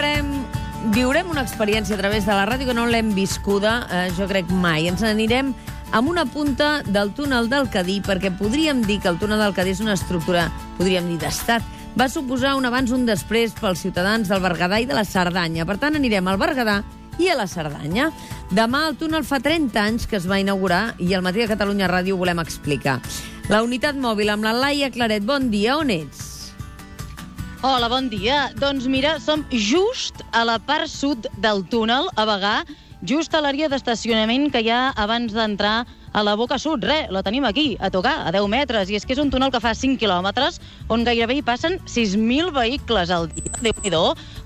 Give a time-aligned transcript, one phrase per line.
[0.00, 0.28] farem...
[0.94, 4.48] Viurem una experiència a través de la ràdio que no l'hem viscuda, eh, jo crec
[4.48, 4.86] mai.
[4.88, 5.50] Ens anirem
[5.92, 9.74] amb una punta del túnel del Cadí, perquè podríem dir que el túnel del Cadí
[9.74, 10.46] és una estructura,
[10.78, 11.66] podríem dir, d'estat.
[12.00, 15.68] Va suposar un abans un després pels ciutadans del Berguedà i de la Cerdanya.
[15.68, 16.80] Per tant, anirem al Berguedà
[17.20, 18.08] i a la Cerdanya.
[18.48, 21.92] Demà el túnel fa 30 anys que es va inaugurar i al matí de Catalunya
[21.92, 23.02] Ràdio volem explicar.
[23.52, 25.28] La unitat mòbil amb la Laia Claret.
[25.28, 26.29] Bon dia, on ets?
[27.60, 28.48] Hola, bon dia.
[28.56, 32.52] Doncs mira, som just a la part sud del túnel, a Bagà,
[33.04, 36.84] just a l'àrea d'estacionament que hi ha abans d'entrar a la Boca Sud.
[36.84, 38.90] Re, la tenim aquí, a tocar, a 10 metres.
[38.90, 42.52] I és que és un túnel que fa 5 quilòmetres, on gairebé hi passen 6.000
[42.54, 43.52] vehicles al dia.
[43.60, 43.90] déu nhi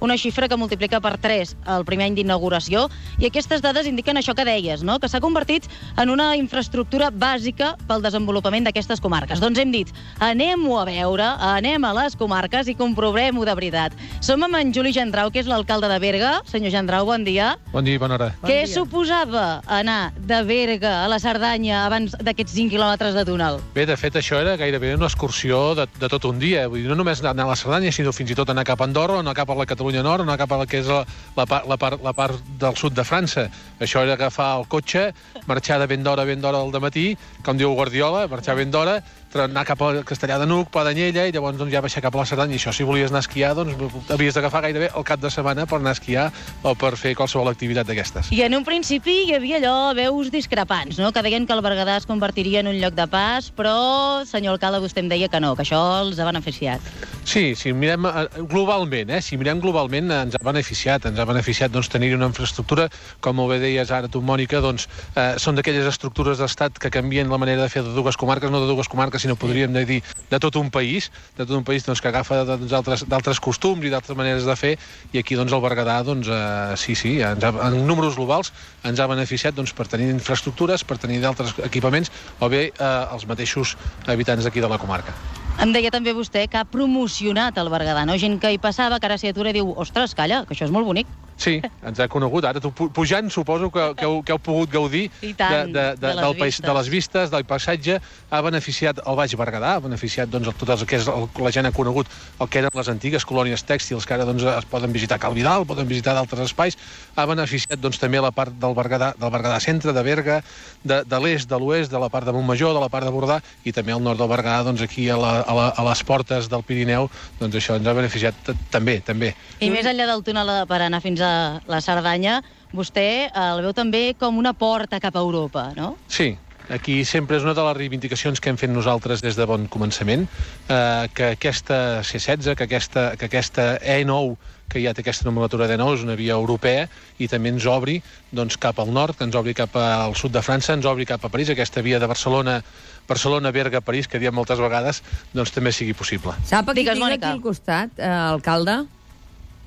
[0.01, 2.89] una xifra que multiplica per 3 el primer any d'inauguració.
[3.19, 4.99] I aquestes dades indiquen això que deies, no?
[4.99, 9.41] que s'ha convertit en una infraestructura bàsica pel desenvolupament d'aquestes comarques.
[9.41, 9.89] Doncs hem dit,
[10.21, 13.97] anem-ho a veure, anem a les comarques i comprovem-ho de veritat.
[14.21, 16.35] Som amb en Juli Gendrau, que és l'alcalde de Berga.
[16.51, 17.55] Senyor Gendrau, bon dia.
[17.73, 18.33] Bon dia bona hora.
[18.43, 18.73] Bon Què dia.
[18.75, 23.61] suposava anar de Berga a la Cerdanya abans d'aquests 5 quilòmetres de túnel?
[23.75, 26.67] Bé, de fet, això era gairebé una excursió de, de tot un dia.
[26.69, 28.89] Vull dir, no només anar a la Cerdanya, sinó fins i tot anar cap a
[28.89, 31.05] Andorra, anar cap a la Catalunya Nord, anar cap a la que és la,
[31.37, 33.47] la, part, la, part, la part del sud de França.
[33.81, 35.11] Això era agafar el cotxe,
[35.47, 37.07] marxar de ben d'hora, ben d'hora del matí,
[37.47, 38.99] com diu Guardiola, marxar ben d'hora,
[39.43, 42.23] anar cap a Castellà de Nuc, Pla d'Anyella, i llavors doncs, ja baixar cap a
[42.23, 42.55] la Cerdanya.
[42.55, 45.67] I això, si volies anar a esquiar, doncs havies d'agafar gairebé el cap de setmana
[45.71, 46.29] per anar a esquiar
[46.63, 48.31] o per fer qualsevol activitat d'aquestes.
[48.35, 51.13] I en un principi hi havia allò, veus discrepants, no?
[51.13, 54.83] que deien que el Berguedà es convertiria en un lloc de pas, però, senyor alcalde,
[54.85, 56.95] vostè em deia que no, que això els ha beneficiat.
[57.25, 61.73] Sí, si mirem eh, globalment, eh, si mirem globalment ens ha beneficiat, ens ha beneficiat
[61.73, 62.85] doncs, tenir una infraestructura,
[63.25, 64.85] com molt bé deies ara tu, Mònica, doncs,
[65.17, 68.61] eh, són d'aquelles estructures d'estat que canvien la manera de fer de dues comarques, no
[68.61, 71.09] de dues comarques, sinó podríem dir de tot un país,
[71.39, 74.57] de tot un país doncs, que agafa doncs, d'altres d'altres costums i d'altres maneres de
[74.61, 74.75] fer,
[75.17, 78.53] i aquí doncs, el Berguedà, doncs, eh, sí, sí, ens ha, en números globals
[78.85, 83.25] ens ha beneficiat doncs, per tenir infraestructures, per tenir d'altres equipaments, o bé eh, els
[83.27, 85.17] mateixos habitants d'aquí de la comarca.
[85.63, 88.17] Em deia també vostè que ha promocionat el Berguedà, no?
[88.19, 90.75] Gent que hi passava, que ara s'hi atura i diu, ostres, calla, que això és
[90.75, 91.13] molt bonic.
[91.37, 92.45] Sí, ens ha conegut.
[92.47, 95.97] Ara, tu, pu- pujant, suposo que, que, heu, que heu pogut gaudir tant, de, de,
[95.99, 96.63] de les del vistes.
[96.67, 97.99] de les vistes, del paisatge.
[98.31, 101.67] Ha beneficiat el Baix Berguedà, ha beneficiat doncs, tot el que és el, la gent
[101.67, 102.07] ha conegut
[102.41, 105.67] el que eren les antigues colònies tèxtils, que ara doncs, es poden visitar Cal Vidal,
[105.67, 106.79] poden visitar d'altres espais.
[107.17, 110.39] Ha beneficiat doncs, també la part del Berguedà, del Berguedà centre, de Berga,
[110.85, 113.41] de, de l'est, de l'oest, de la part de Montmajor, de la part de Bordà,
[113.67, 116.49] i també al nord del Berguedà, doncs, aquí a, la, a, la, a les portes
[116.53, 119.35] del Pirineu, doncs això ens ha beneficiat també, també.
[119.65, 121.24] I més enllà del túnel per anar fins a
[121.67, 122.41] la Cerdanya,
[122.75, 125.95] vostè el veu també com una porta cap a Europa, no?
[126.09, 126.33] Sí,
[126.71, 130.27] aquí sempre és una de les reivindicacions que hem fet nosaltres des de bon començament,
[130.69, 134.37] eh, que aquesta C16, que aquesta, que aquesta E9,
[134.73, 136.87] que ja té aquesta nomenclatura d'E9, és una via europea,
[137.21, 137.99] i també ens obri
[138.33, 141.23] doncs, cap al nord, que ens obri cap al sud de França, ens obri cap
[141.23, 142.63] a París, aquesta via de Barcelona,
[143.07, 145.03] Barcelona, Berga, París, que diem moltes vegades,
[145.37, 146.33] doncs també sigui possible.
[146.49, 147.29] Sap a qui Digues, tinc Mònica.
[147.29, 148.79] aquí al costat, eh, alcalde?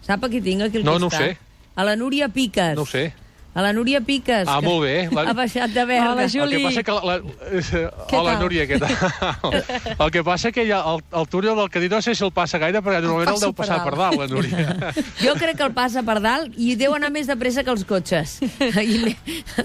[0.07, 1.37] Sap a qui tinc aquí al No, no ho costat?
[1.37, 1.46] sé.
[1.77, 2.75] A la Núria Piques.
[2.75, 3.13] No sé.
[3.57, 4.45] A la Núria Piques.
[4.47, 5.09] Ah, molt bé.
[5.17, 6.11] La- Ha baixat de Berga.
[6.13, 6.63] Hola, Ju- El que Juli.
[6.67, 7.61] passa que la, la, eh,
[8.11, 8.41] Què hola, tal?
[8.43, 9.57] Núria, què tal?
[10.05, 12.59] El que passa que ja el, el túnel del Cadí no sé si el passa
[12.61, 14.19] gaire, perquè normalment el passo deu passar per per dalt.
[14.21, 14.75] la Núria.
[15.25, 17.83] Jo crec que el passa per dalt i deu anar més de pressa que els
[17.89, 18.37] cotxes.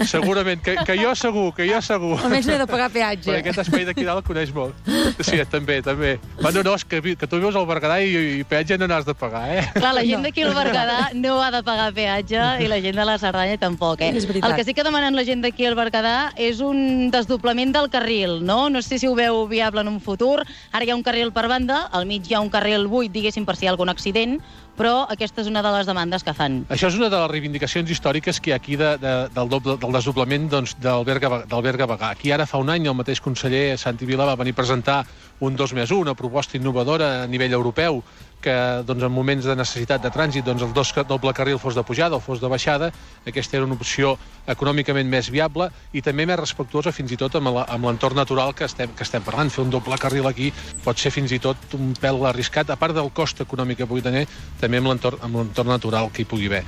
[0.09, 2.17] Segurament, que, que jo segur, que jo segur.
[2.23, 3.37] Almenys no he de pagar Perquè peatge.
[3.43, 4.89] aquest espai d'aquí dalt el coneix molt.
[5.21, 6.15] Sí, també, també.
[6.41, 9.15] Bueno, no, és que, que tu vius al Berguedà i, i peatge no n'has de
[9.19, 9.67] pagar, eh?
[9.77, 13.05] Clar, la gent d'aquí al Berguedà no ha de pagar peatge i la gent de
[13.09, 14.13] la Cerdanya tampoc, eh?
[14.17, 14.51] És veritat.
[14.51, 18.39] El que sí que demanen la gent d'aquí al Berguedà és un desdoblament del carril,
[18.47, 18.69] no?
[18.71, 20.43] No sé si ho veu viable en un futur.
[20.73, 23.47] Ara hi ha un carril per banda, al mig hi ha un carril buit, diguéssim,
[23.49, 24.39] per si hi ha algun accident,
[24.79, 26.63] però aquesta és una de les demandes que fan.
[26.73, 29.77] Això és una de les reivindicacions històriques que hi ha aquí de, de, del, doble,
[29.83, 32.13] del desdoblament doncs, del, Berga, del Berga Bagà.
[32.17, 35.03] Aquí ara fa un any el mateix conseller Santi Vila va venir a presentar
[35.43, 38.03] un 2 més 1, una proposta innovadora a nivell europeu
[38.43, 38.55] que
[38.87, 42.19] doncs, en moments de necessitat de trànsit doncs, el dos, doble carril fos de pujada
[42.19, 42.91] o fos de baixada.
[43.27, 44.17] Aquesta era una opció
[44.51, 48.91] econòmicament més viable i també més respectuosa fins i tot amb l'entorn natural que estem,
[48.99, 49.53] que estem parlant.
[49.53, 50.51] Fer un doble carril aquí
[50.85, 54.03] pot ser fins i tot un pèl arriscat, a part del cost econòmic que pugui
[54.03, 54.27] tenir,
[54.61, 56.67] també amb l'entorn natural que hi pugui haver.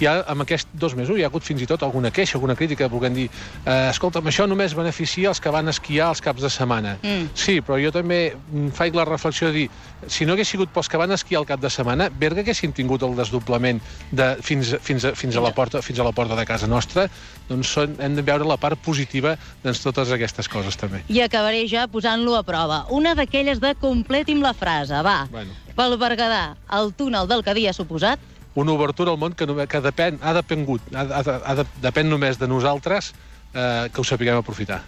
[0.00, 2.88] Ja amb aquest dos mesos hi ha hagut fins i tot alguna queixa, alguna crítica,
[2.92, 6.96] volent dir eh, escolta'm, això només beneficia els que van esquiar els caps de setmana.
[7.02, 7.30] Mm.
[7.34, 9.66] Sí, però jo també mm, faig la reflexió de dir,
[10.06, 13.04] si no hagués sigut pels que van esquiar el cap de setmana, Berga haguessin tingut
[13.06, 13.80] el desdoblament
[14.12, 17.08] de, fins, fins, a, fins, a la porta, fins a la porta de casa nostra,
[17.48, 21.02] doncs són, hem de veure la part positiva de totes aquestes coses també.
[21.12, 22.84] I acabaré ja posant-lo a prova.
[22.94, 25.24] Una d'aquelles de completi'm la frase, va.
[25.32, 25.54] Bueno.
[25.76, 28.35] Pel Berguedà, el túnel del Cadí ha suposat...
[28.56, 32.08] una obertura al món que, només, que depèn, ha depengut, ha, ha, ha, de, depèn
[32.10, 33.12] només de nosaltres
[33.54, 34.80] eh, que ho sapiguem aprofitar.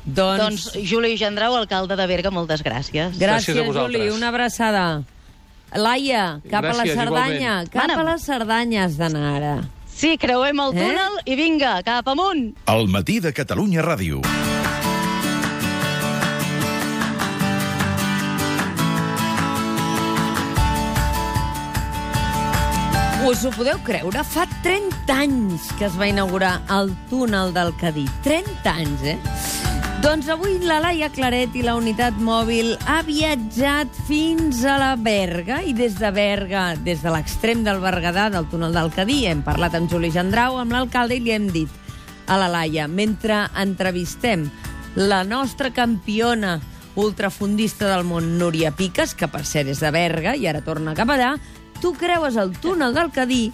[0.00, 0.40] Doncs,
[0.72, 3.12] Doncs Juli Gendrau, alcalde de Berga, moltes gràcies.
[3.20, 4.00] gràcies, gràcies a vosaltres.
[4.00, 4.84] Juli, una abraçada.
[5.76, 7.36] Laia, cap a la Gràcies, Cerdanya.
[7.62, 7.70] igualment.
[7.70, 9.52] Cap a la Cerdanya has d'anar ara.
[9.86, 10.80] Sí, creuem el Eh?
[10.80, 12.54] túnel i vinga, cap amunt.
[12.66, 14.22] El matí de Catalunya Ràdio.
[23.20, 24.22] Us ho podeu creure?
[24.24, 28.06] Fa 30 anys que es va inaugurar el túnel del Cadí.
[28.24, 29.18] 30 anys, eh?
[30.00, 35.60] Doncs avui la Laia Claret i la unitat mòbil ha viatjat fins a la Berga
[35.60, 39.76] i des de Berga, des de l'extrem del Berguedà, del túnel del Cadí, hem parlat
[39.76, 41.68] amb Juli Gendrau, amb l'alcalde, i li hem dit
[42.24, 44.48] a la Laia, mentre entrevistem
[44.96, 46.56] la nostra campiona
[46.96, 51.12] ultrafundista del món, Núria Piques, que per cert és de Berga i ara torna cap
[51.12, 51.34] allà,
[51.80, 53.50] tu creues el túnel del Cadí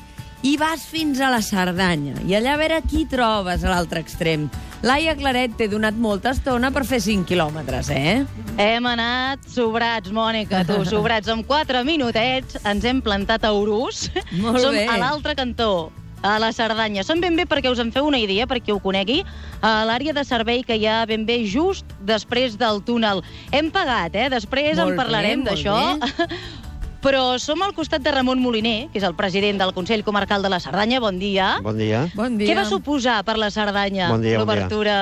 [0.47, 2.15] i vas fins a la Cerdanya.
[2.27, 4.49] I allà a veure qui trobes a l'altre extrem.
[4.87, 8.25] Laia Claret t'he donat molta estona per fer 5 quilòmetres, eh?
[8.61, 11.31] Hem anat sobrats, Mònica, tu, sobrats.
[11.33, 14.11] Amb quatre minutets ens hem plantat a Urús.
[14.43, 14.85] Molt Som bé.
[14.87, 15.91] a l'altre cantó,
[16.23, 17.03] a la Cerdanya.
[17.09, 19.23] Som ben bé perquè us en feu una idea, per qui ho conegui,
[19.65, 23.25] a l'àrea de servei que hi ha ben bé just després del túnel.
[23.51, 24.29] Hem pagat, eh?
[24.31, 25.81] Després Molt en parlarem d'això.
[27.05, 30.51] Però som al costat de Ramon Moliner, que és el president del Consell Comarcal de
[30.53, 31.01] la Cerdanya.
[31.01, 31.57] Bon dia.
[31.63, 32.07] Bon dia.
[32.17, 32.49] Bon dia.
[32.49, 34.65] Què va suposar per la Cerdanya Bon dia, bon dia.
[34.65, 34.97] l'obertura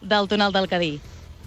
[0.00, 0.92] del túnel del Cadí?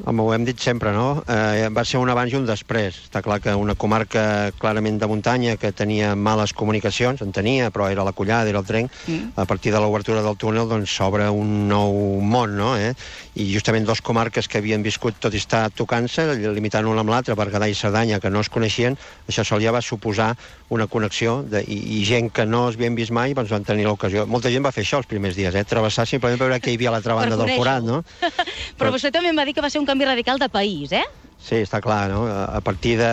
[0.01, 1.21] Home, ho hem dit sempre, no?
[1.29, 2.95] Eh, va ser un abans i un després.
[3.05, 7.91] Està clar que una comarca clarament de muntanya que tenia males comunicacions, en tenia, però
[7.93, 9.37] era la collada, era el tren, mm.
[9.37, 11.93] a partir de l'obertura del túnel doncs s'obre un nou
[12.25, 12.71] món, no?
[12.73, 12.95] Eh?
[13.37, 17.37] I justament dos comarques que havien viscut tot i estar tocant-se, limitant una amb l'altra,
[17.37, 18.97] Berguedà i Cerdanya, que no es coneixien,
[19.29, 20.31] això sol ja va suposar
[20.73, 23.85] una connexió de, i, i gent que no es havien vist mai doncs van tenir
[23.85, 24.25] l'ocasió.
[24.25, 25.65] Molta gent va fer això els primers dies, eh?
[25.69, 28.01] travessar simplement per veure què hi havia a l'altra banda del forat, no?
[28.79, 31.03] Però vostè també em va dir que va ser un canvi radical de país, eh?
[31.43, 32.23] Sí, està clar, no?
[32.31, 33.11] A partir de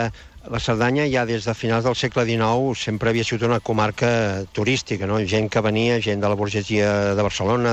[0.48, 5.04] la Cerdanya ja des de finals del segle XIX sempre havia sigut una comarca turística,
[5.06, 5.18] no?
[5.28, 7.72] Gent que venia, gent de la burgesia de Barcelona,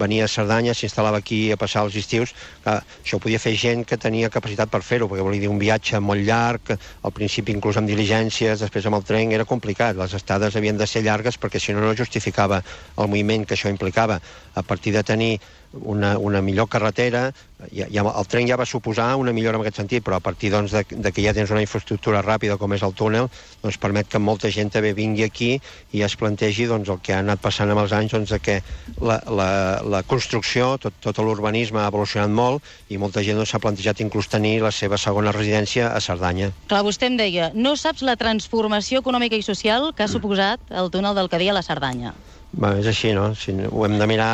[0.00, 2.32] venia a Cerdanya, s'instal·lava aquí a passar els estius.
[2.62, 5.60] Clar, això ho podia fer gent que tenia capacitat per fer-ho, perquè volia dir un
[5.60, 6.72] viatge molt llarg,
[7.02, 9.98] al principi inclús amb diligències, després amb el tren, era complicat.
[9.98, 13.68] Les estades havien de ser llargues perquè si no no justificava el moviment que això
[13.68, 14.22] implicava.
[14.54, 15.34] A partir de tenir
[15.72, 17.30] una, una millor carretera,
[17.72, 20.50] ja, ja, el tren ja va suposar una millora en aquest sentit, però a partir
[20.52, 23.30] doncs, de, de que ja tens una infraestructura ràpida com és el túnel,
[23.62, 25.50] doncs permet que molta gent també vingui aquí
[25.96, 28.58] i es plantegi doncs, el que ha anat passant amb els anys, doncs, de que
[29.00, 29.48] la, la,
[29.96, 34.30] la construcció, tot, tot l'urbanisme ha evolucionat molt i molta gent doncs, s'ha plantejat inclús
[34.32, 36.52] tenir la seva segona residència a Cerdanya.
[36.70, 40.92] Clar, vostè em deia, no saps la transformació econòmica i social que ha suposat el
[40.92, 42.14] túnel del Cadí a la Cerdanya.
[42.56, 43.24] Bé, és així, no?
[43.36, 44.26] Si ho hem de mirar...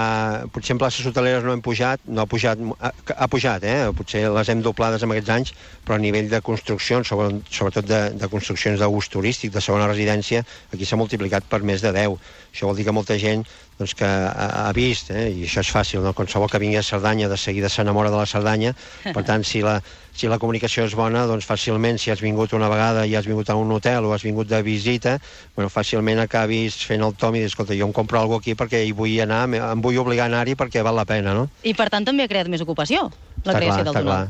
[0.55, 2.91] Potser en places hoteleres no hem pujat, no ha pujat, ha,
[3.25, 3.89] ha pujat, eh?
[3.99, 5.51] Potser les hem doblades en aquests anys,
[5.83, 10.45] però a nivell de construccions, sobre- sobretot de, de construccions d'ús turístic, de segona residència,
[10.71, 12.15] aquí s'ha multiplicat per més de 10.
[12.55, 13.43] Això vol dir que molta gent
[13.79, 15.29] doncs, que ha, ha vist, eh?
[15.31, 16.15] i això és fàcil, no?
[16.17, 18.75] qualsevol que vingui a Cerdanya de seguida s'enamora de la Cerdanya,
[19.17, 19.79] per tant, si la,
[20.15, 23.51] si la comunicació és bona, doncs fàcilment, si has vingut una vegada i has vingut
[23.51, 25.17] a un hotel o has vingut de visita,
[25.57, 28.85] bueno, fàcilment acabis fent el tom i dir, escolta, jo em compro alguna aquí perquè
[28.85, 31.49] hi vull anar, em vull obligar a anar-hi perquè val la pena, no?
[31.65, 33.09] I, per tant, també ha creat més ocupació,
[33.45, 34.23] la creació del està clar.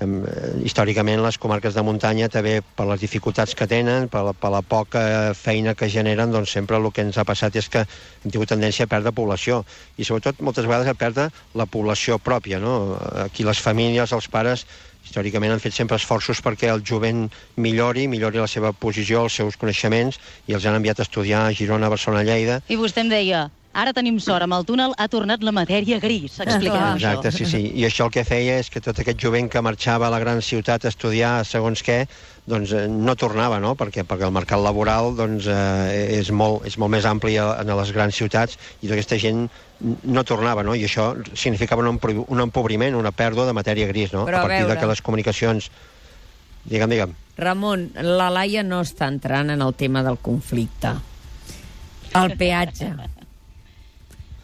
[0.00, 0.06] Eh,
[0.64, 4.62] històricament les comarques de muntanya també per les dificultats que tenen, per la, per la
[4.64, 5.02] poca
[5.36, 8.88] feina que generen, doncs sempre el que ens ha passat és que hem tingut tendència
[8.88, 9.60] a perdre població
[9.98, 12.62] i sobretot moltes vegades a perdre la població pròpia.
[12.62, 12.96] No?
[13.26, 14.64] Aquí les famílies, els pares,
[15.04, 19.60] històricament han fet sempre esforços perquè el jovent millori, millori la seva posició, els seus
[19.60, 23.48] coneixements i els han enviat a estudiar a Girona, Barcelona, Lleida I vostè em deia,
[23.72, 26.40] ara tenim sort, amb el túnel ha tornat la matèria gris.
[26.42, 26.74] Això.
[26.94, 27.60] Exacte, sí, sí.
[27.78, 30.42] I això el que feia és que tot aquest jovent que marxava a la gran
[30.42, 32.02] ciutat a estudiar segons què,
[32.50, 33.76] doncs eh, no tornava, no?
[33.78, 37.78] Perquè, perquè el mercat laboral doncs, eh, és, molt, és molt més ampli a, a
[37.82, 39.46] les grans ciutats i tota aquesta gent
[39.80, 40.74] no tornava, no?
[40.74, 44.26] I això significava un, un empobriment, una pèrdua de matèria gris, no?
[44.28, 44.74] Però a a partir veure.
[44.74, 45.70] de que les comunicacions...
[46.60, 47.14] Digue'm, digue'm.
[47.40, 50.92] Ramon, la Laia no està entrant en el tema del conflicte.
[52.20, 52.90] El peatge.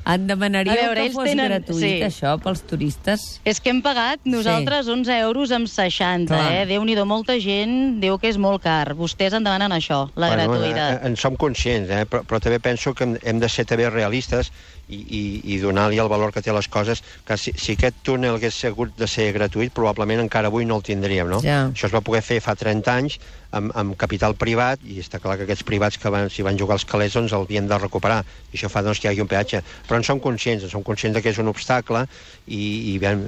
[0.07, 2.03] Et demanaríeu A veure, que fos tenen- gratuït, sí.
[2.07, 3.41] això, pels turistes?
[3.45, 6.53] És que hem pagat nosaltres 11 euros amb 60, Clar.
[6.53, 6.67] eh?
[6.67, 8.95] Déu-n'hi-do, molta gent diu que és molt car.
[8.95, 11.03] Vostès en demanen això, la Bueno, gratuïtat.
[11.03, 12.05] eh, En som conscients, eh?
[12.07, 14.53] però, però també penso que hem, hem de ser també realistes
[14.89, 15.23] i, i,
[15.55, 18.95] i donar-li el valor que té les coses, que si, si aquest túnel hagués hagut
[18.99, 21.41] de ser gratuït, probablement encara avui no el tindríem, no?
[21.43, 21.67] Ja.
[21.73, 23.19] Això es va poder fer fa 30 anys
[23.57, 26.77] amb, amb capital privat, i està clar que aquests privats que van, si van jugar
[26.77, 28.21] als calés doncs el havien de recuperar,
[28.53, 29.63] i això fa doncs, que hi hagi un peatge.
[29.89, 32.05] Però en som conscients, en som conscients de que és un obstacle,
[32.47, 32.63] i,
[32.93, 33.25] i ben,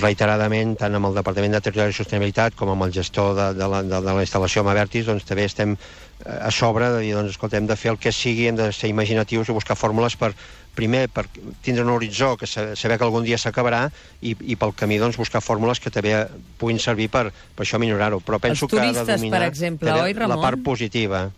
[0.00, 3.68] reiteradament, tant amb el Departament de Territori i Sostenibilitat com amb el gestor de, de,
[3.68, 7.36] la, de, de la instal·lació Mavertis, doncs també estem eh, a sobre de dir, doncs,
[7.36, 10.32] escolta, hem de fer el que sigui, hem de ser imaginatius i buscar fórmules per,
[10.74, 11.24] primer, per
[11.62, 13.86] tindre un horitzó que sa- saber que algun dia s'acabarà
[14.22, 16.16] i, i pel camí doncs, buscar fórmules que també
[16.58, 18.18] puguin servir per, per això millorar-ho.
[18.20, 20.36] Però penso que ha de dominar per exemple, oi, Ramon?
[20.36, 21.28] la part positiva.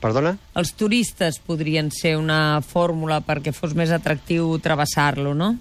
[0.00, 0.36] Perdona?
[0.54, 5.56] Els turistes podrien ser una fórmula perquè fos més atractiu travessar-lo, no?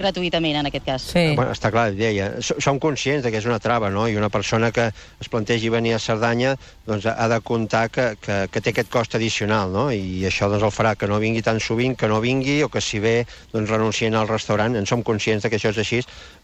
[0.00, 1.04] Gratuïtament, en aquest cas.
[1.12, 1.22] Sí.
[1.36, 4.06] Bueno, està clar, deia, so- som conscients de que és una trava, no?
[4.08, 4.86] I una persona que
[5.20, 6.54] es plantegi venir a Cerdanya
[6.86, 9.90] doncs, ha de comptar que, que, que té aquest cost addicional, no?
[9.92, 12.80] I això doncs, el farà que no vingui tan sovint, que no vingui, o que
[12.80, 14.76] si ve doncs, renuncien al restaurant.
[14.80, 16.00] En som conscients de que això és així,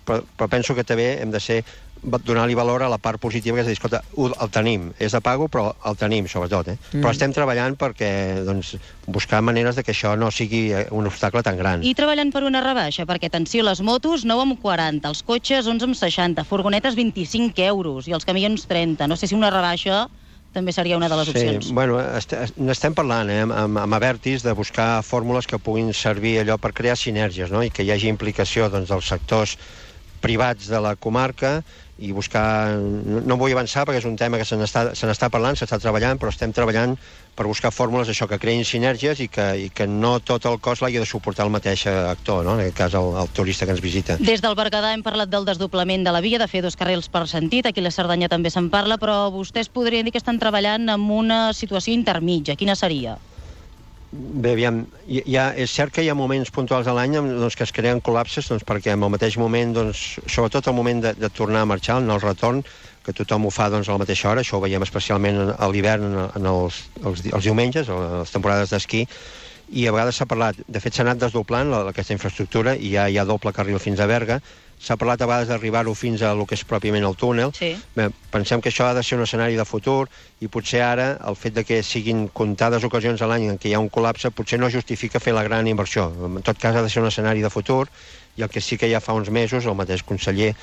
[0.07, 1.63] però, però penso que també hem de ser
[2.07, 5.49] donar-li valor a la part positiva, que és dir, escolta, el tenim, és de pago,
[5.51, 6.77] però el tenim, sobretot, eh?
[6.93, 7.01] Mm.
[7.03, 8.11] Però estem treballant perquè,
[8.47, 11.83] doncs, buscar maneres de que això no sigui eh, un obstacle tan gran.
[11.83, 15.91] I treballant per una rebaixa, perquè, atenció, les motos 9 amb 40, els cotxes 11
[15.91, 19.07] amb 60, furgonetes 25 euros i els camions 30.
[19.11, 20.07] No sé si una rebaixa
[20.57, 21.67] també seria una de les opcions.
[21.69, 25.91] Sí, bueno, est est- n'estem parlant eh, amb, amb Avertis de buscar fórmules que puguin
[25.93, 27.61] servir allò per crear sinergies no?
[27.67, 29.59] i que hi hagi implicació doncs, dels sectors
[30.23, 31.59] privats de la comarca
[31.99, 32.77] i buscar...
[32.77, 36.33] No, no vull avançar perquè és un tema que se n'està parlant, s'està treballant, però
[36.33, 36.97] estem treballant
[37.37, 40.85] per buscar fórmules això que creïn sinergies i que, i que no tot el cost
[40.85, 42.57] l'hagi de suportar el mateix actor, no?
[42.57, 44.19] en aquest cas el, el turista que ens visita.
[44.21, 47.27] Des del Berguedà hem parlat del desdoblament de la via, de fer dos carrils per
[47.29, 50.89] sentit, aquí a la Cerdanya també se'n parla, però vostès podrien dir que estan treballant
[50.93, 52.57] en una situació intermitja.
[52.57, 53.17] Quina seria?
[54.17, 54.77] Bé, aviam,
[55.37, 58.47] ha, és cert que hi ha moments puntuals a l'any doncs, que es creen col·lapses
[58.49, 61.99] doncs, perquè en el mateix moment, doncs, sobretot el moment de, de tornar a marxar,
[62.01, 62.63] en el retorn,
[63.05, 65.69] que tothom ho fa doncs, a la mateixa hora, això ho veiem especialment en- a
[65.69, 69.05] l'hivern, en, en els, els, els diumenges, a les temporades d'esquí,
[69.77, 73.09] i a vegades s'ha parlat, de fet s'ha anat desdoblant la, aquesta infraestructura i ja
[73.11, 74.41] hi ha doble carril fins a Berga,
[74.79, 77.75] s'ha parlat a vegades d'arribar-ho fins a lo que és pròpiament el túnel, Sí.
[77.95, 80.09] Bé, pensem que això ha de ser un escenari de futur
[80.41, 83.75] i potser ara el fet de que siguin comptades ocasions a l'any en què hi
[83.75, 86.13] ha un col·lapse potser no justifica fer la gran inversió.
[86.13, 87.87] En tot cas ha de ser un escenari de futur
[88.37, 90.55] i el que sí que ja fa uns mesos el mateix conseller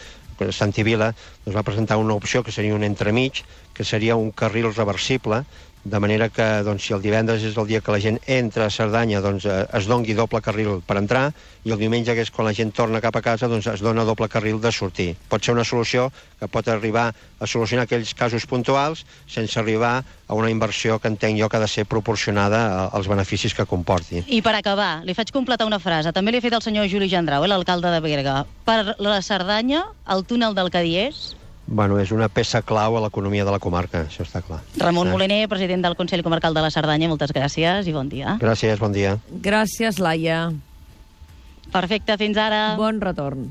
[0.52, 3.44] Santi Vila doncs, va presentar una opció que seria un entremig,
[3.74, 5.44] que seria un carril reversible
[5.84, 8.72] de manera que doncs, si el divendres és el dia que la gent entra a
[8.72, 11.34] Cerdanya doncs, eh, es dongui doble carril per entrar
[11.68, 14.06] i el diumenge, que és quan la gent torna cap a casa, doncs es dona
[14.08, 15.10] doble carril de sortir.
[15.28, 16.10] Pot ser una solució
[16.40, 17.10] que pot arribar
[17.40, 21.64] a solucionar aquells casos puntuals sense arribar a una inversió que entenc jo que ha
[21.66, 24.24] de ser proporcionada a- als beneficis que comporti.
[24.28, 26.14] I per acabar, li faig completar una frase.
[26.14, 28.46] També li he fet el senyor Juli Gendrau, eh, l'alcalde de Berga.
[28.64, 33.52] Per la Cerdanya, el túnel del Cadiers, Bueno, és una peça clau a l'economia de
[33.56, 34.60] la comarca, això està clar.
[34.78, 35.12] Ramon Sí.
[35.14, 38.38] Moliner, president del Consell Comarcal de la Cerdanya, moltes gràcies i bon dia.
[38.40, 39.18] Gràcies, bon dia.
[39.32, 40.52] Gràcies, Laia.
[41.72, 42.76] Perfecte, fins ara.
[42.78, 43.48] Bon retorn.